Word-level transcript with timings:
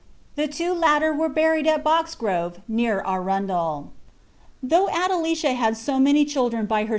The 0.35 0.47
two 0.47 0.73
latter 0.73 1.13
were 1.13 1.29
buried 1.29 1.67
at 1.67 1.83
Boxgrove, 1.83 2.53
near 2.67 3.03
Arundel. 3.05 3.91
Though 4.63 4.87
Adelicia 4.89 5.53
had 5.53 5.77
so 5.77 5.99
many 5.99 6.25
children 6.25 6.65
by 6.65 6.85
her. 6.85 6.89